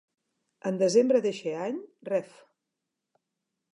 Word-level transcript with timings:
En 0.69 0.79
desembre 0.83 1.21
d'eixe 1.27 1.53
any, 1.67 1.77
Rev. 2.11 2.33